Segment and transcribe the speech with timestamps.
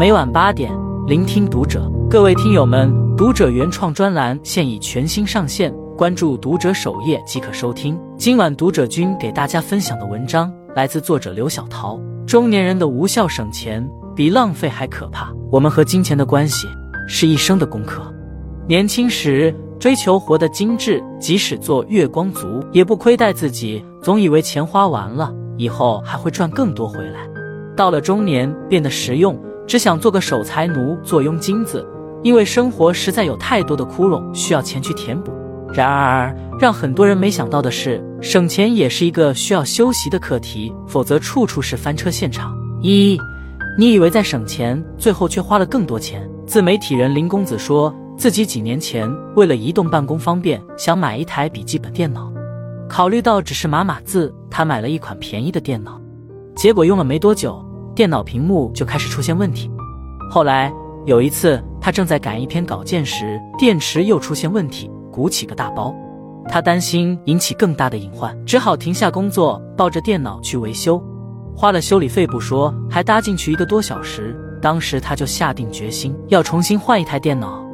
[0.00, 0.72] 每晚八点，
[1.06, 1.86] 聆听读者。
[2.08, 8.00] 各位听友们，读者原创专栏现已全新上线，关注读者首页即可收听。
[8.16, 12.00] 今晚读者君给大家分享的文章来自作者刘小桃。
[12.26, 13.86] 中年人的无效省钱
[14.16, 15.30] 比浪费还可怕。
[15.52, 16.66] 我们和金钱的关系
[17.06, 18.00] 是一生的功课。
[18.66, 27.20] 年轻时追求活得精致，即使做月光族也不亏待自己，总以为钱花完了以后还会赚更多回来。
[27.76, 29.38] 到了中年，变得实用，
[29.70, 31.86] 只想做个守财奴，坐拥金子。
[32.24, 35.30] 因为生活实在有太多的窟窿需要钱去填补。
[35.72, 42.52] 然而，让很多人没想到的是，省钱也是一个需要修习的课题，否则处处是翻车现场。
[42.82, 43.16] 一，
[43.78, 46.28] 你以为在省钱，最后却花了更多钱。
[46.48, 52.28] 自媒体人林公子说自己几年前为了移动办公方便，想买一台笔记本电脑，
[52.88, 56.00] 考虑到只是码码字，他买了一款便宜的电脑，
[56.56, 57.64] 结果用了没多久，
[58.00, 59.70] 电脑屏幕就开始出现问题。
[60.30, 60.72] 后来
[61.04, 61.62] 有一次。
[61.82, 65.94] 他正在赶一篇稿件时，电池又出现问题，鼓起个大包。
[66.46, 71.02] 他担心引起更大的隐患，只好停下工作，抱着电脑去维修。
[71.56, 74.38] 花了修理费不说，还搭进去一个多小时。
[74.60, 77.64] 当时他就下定决心要重新换一台电脑。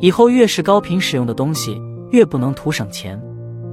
[0.00, 3.18] 以后越是高频使用的东西，越不能图省钱。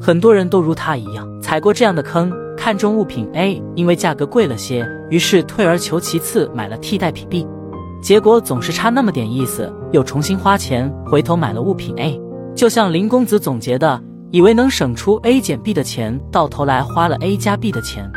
[0.00, 2.32] 很多人都如他一样踩过这样的坑，
[2.64, 7.46] 看中物品 A，因为价格贵了些，于是退而求其次买了替代品 B。
[8.02, 12.18] 结果总是差那么点意思，又重新花钱，回头买了物品 A，
[12.54, 18.10] 就像林公子总结的，以为能省出 A 减 B 的钱，到头来花了 A 加 B 的钱。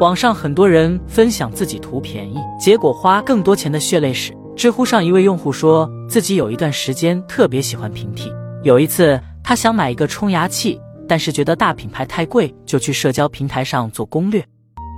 [0.00, 4.32] 网上很多人分享自己图便宜，结果花更多钱的血泪史。
[4.56, 8.32] 知乎上一位用户说自己有一段时间特别喜欢平替，
[8.64, 14.44] 有一次他想买一个冲牙器，但是觉得大品牌太贵，就去社交平台上做攻略，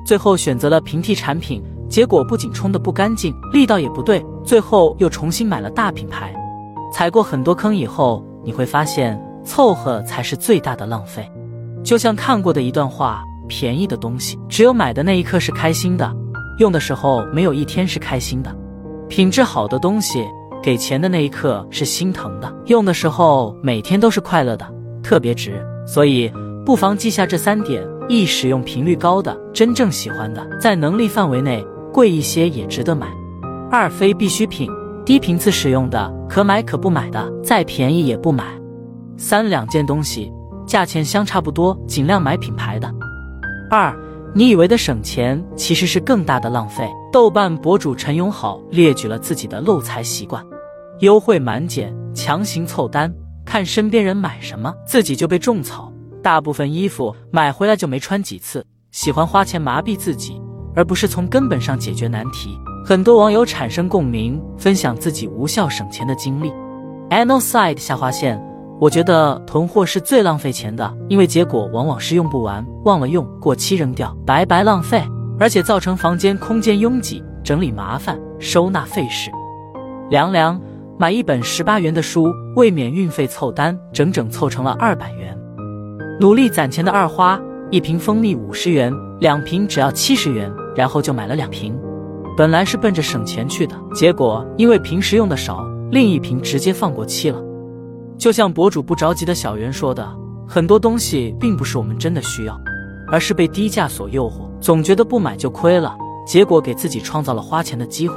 [0.06, 1.62] 最后选择了平替产品。
[1.88, 6.34] 结果不仅冲的不干净，力道也不对，最后又重新买了大品牌。
[6.92, 11.30] 踩过很多坑以后，你会发现凑合才是最大的浪费。
[11.84, 16.12] 就像看过的一段话：便宜的东西，只有买的那一刻是开心的，
[16.58, 18.50] 用的时候没有一天是开心的；
[19.08, 20.26] 品质好的东西，
[20.60, 24.66] 给钱的那一刻是心疼的，用的时候每天都是快乐的，
[25.04, 25.64] 特别值。
[25.86, 26.30] 所以，
[26.64, 31.64] 不妨记下这三点：一、使用频率高的，真正喜欢的，在能力范围内。
[31.92, 33.06] 贵一些也值得买。
[33.70, 34.70] 二非必需品，
[35.02, 38.44] 低频次使用的可买可不买的，再便宜也不买。
[39.16, 40.30] 三两件东西
[40.66, 42.94] 价钱相差不多，尽量买品牌的。
[43.70, 43.96] 二，
[44.34, 46.86] 你以为的省钱，其实是更大的浪费。
[47.10, 50.44] 豆瓣博主陈永好列举了自己的漏财习惯：
[51.00, 53.10] 优惠满减，强行凑单，
[53.46, 55.90] 看身边人买什么，自己就被种草。
[56.22, 60.38] 大部分衣服买回来就没穿几次，喜欢花钱麻痹自己。
[60.74, 62.50] 而不是从根本上解决难题。
[62.84, 66.52] 很多网友产生共鸣，分享自己无效省钱的经历。
[67.08, 68.38] Anno Side 下划线，
[68.78, 75.02] 我觉得囤货是最浪费钱的，因为结果往往是用不完，忘了用，过期扔掉，白白浪费，
[75.40, 79.30] 而且造成房间空间拥挤，整理麻烦，收纳费事。
[80.10, 80.60] 凉凉
[80.98, 85.36] 买一本十八元的书，为免运费凑单，整整凑成了二百元。
[86.18, 87.38] 努力攒钱的二花，
[87.70, 90.50] 一瓶蜂蜜五十元，两瓶只要七十元。
[90.76, 91.74] 然后就买了两瓶，
[92.36, 97.42] 本来是奔着省钱去的，结果因为平时用的少，另一瓶直接放过期了。
[98.18, 100.06] 就像博主不着急的小袁说的，
[100.46, 102.60] 很多东西并不是我们真的需要，
[103.10, 105.96] 而是被低价所诱惑，总觉得不买就亏了，
[106.26, 108.16] 结果给自己创造了花钱的机会。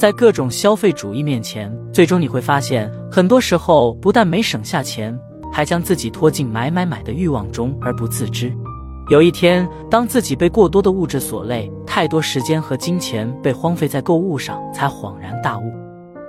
[0.00, 5.14] 在各种消费主义面前，最终你会发现，很多时候不但没省下钱，
[5.52, 8.50] 还将自己拖进买买买的欲望中而不自知。
[9.10, 15.70] 有一天，当自己被过多的物质所累，太多时间和金钱被荒废在购物上，才恍然大悟。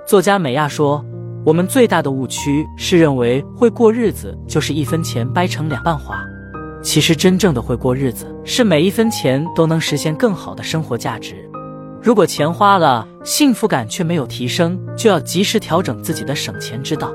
[0.06, 1.02] 作家美亚说
[1.42, 6.22] ：“我们最大的误区是认为会过日子就是一分钱掰成两半花，
[6.82, 11.48] 其实真正的会过日子是每一分钱都能实现更好的生活价值。
[12.02, 17.12] 如果钱花了，幸福感却没有提升，就要及时调整自己的省钱之道。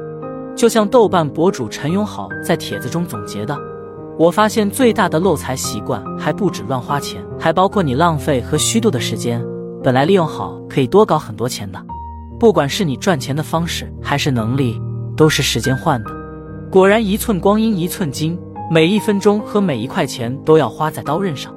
[0.56, 3.58] 就像豆瓣博主陈永好在帖子中总结的。”
[4.18, 9.46] 我发现最大的漏财习惯还不止乱花钱，还包括你浪费和虚度的时间。
[9.84, 11.80] 本来利用好可以多搞很多钱的，
[12.40, 14.82] 不管是你赚钱的方式还是能力，
[15.18, 16.10] 都是时间换的。
[16.72, 18.40] 果然一寸光阴一寸金，
[18.72, 21.54] 每一分钟和每一块钱都要花在刀刃上。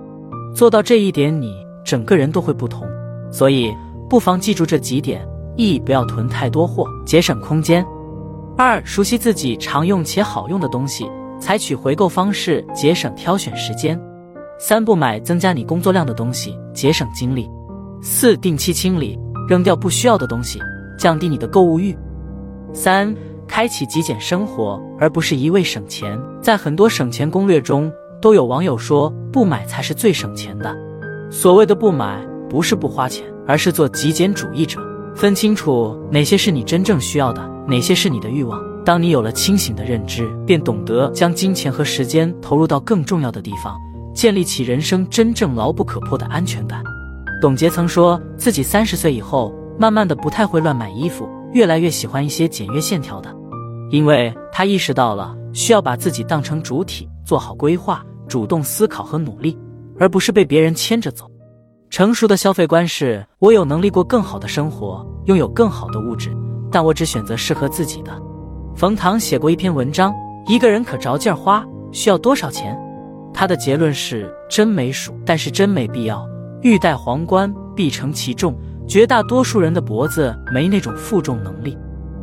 [0.53, 1.55] 做到这一点，你
[1.85, 2.87] 整个人都会不同。
[3.31, 3.75] 所以
[4.09, 7.85] 不妨记住这几点：一不要囤太多货，节省空间；
[8.57, 11.09] 二熟悉自己常用且好用的东西。
[11.39, 13.99] 采取回购方式，节省挑选时间；
[14.59, 17.49] 三不买增加你工作量的东西，节省精力；
[18.03, 19.19] 四定期清理，
[19.49, 20.61] 扔掉不需要的东西，
[20.99, 21.97] 降低你的购物欲。
[22.75, 23.15] 三、
[23.49, 26.21] 开启极简生活，而不是一味省钱。
[26.43, 27.91] 在很多省钱攻略中，
[28.21, 30.77] 都有网友说不买才是最省钱的。
[31.31, 34.81] 所谓的不买，不是不花钱，而是做极简主义者。
[35.15, 38.61] 分清楚哪些是你真正需要的，哪些是你的欲望。
[38.85, 43.77] 当你有了清醒的认知，便懂得将金钱和时间投入到更重要的地方，
[44.13, 46.83] 建立起人生真正牢不可破的安全感。
[47.41, 53.33] 董洁曾说自己三十岁以后，慢慢的不太会乱买衣服，越来越喜欢一些简约线条的，
[53.91, 59.57] 因为他意识到了需要把自己当成主体，做好规划，主动思考和努力，
[59.99, 61.31] 而不是被别人牵着走。
[61.91, 66.31] 成熟的消费观是：我有能力过更好的生活，拥有更好的物质，
[66.71, 68.13] 但我只选择适合自己的。
[68.77, 70.15] 冯唐写过一篇文章，
[70.47, 72.79] 一个人可着劲儿花需要多少钱？
[73.35, 76.25] 他的结论是真没数，但是真没必要。
[76.63, 78.57] 欲戴皇冠，必承其重。
[78.87, 81.77] 绝大多数人的脖子没那种负重能力。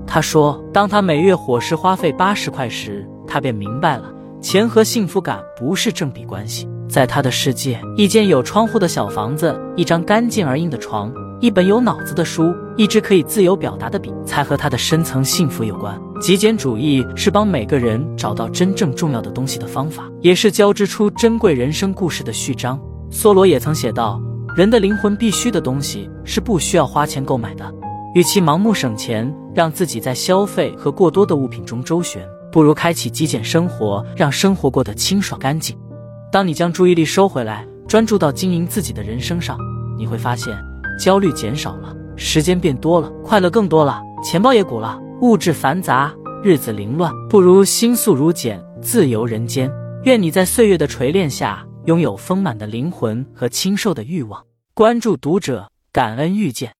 [0.05, 6.69] 他说，当他每月伙食花费八十块时，他便明白了，钱和幸福感不是正比关系。
[6.87, 11.11] 在他的世界，一间有窗户的小房子，一张干净而硬的床。
[11.39, 15.99] 一本有脑子的书，一支可以自由表达的笔，才和他的深层幸福有关。
[16.19, 22.79] 极简主义是帮每个人找到真正重要的东西的方法，也是交织出珍贵人生故事的序章。
[23.11, 24.19] 梭罗也曾写道
[24.57, 27.71] ：“人的灵魂必须的东西是不需要花钱购买的。
[28.15, 35.77] 与其盲目省钱，让自己在消费和过多的物品中周旋，不如开启极简生活，让生活过得清爽干净。
[36.31, 39.57] 当你将注意力收回来，专注到经营自己的人生上，
[39.97, 40.57] 你会发现。”
[40.99, 44.99] 焦虑减少了，时间变多了，快乐更多了，钱包也鼓了。
[45.21, 46.11] 物质繁杂，
[46.43, 49.71] 日子凌乱，不如心素如简，自由人间。
[50.05, 54.43] 愿你在岁月的锤炼下，拥有丰满的灵魂和清瘦的欲望。
[54.73, 56.76] 关注读者，感恩遇见。